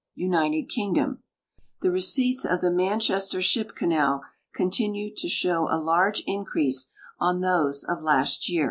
[0.15, 1.21] United Kingdom.
[1.81, 6.89] The receipts of the Manchester ship canal continue to show a large increase
[7.19, 8.59] on those of last year.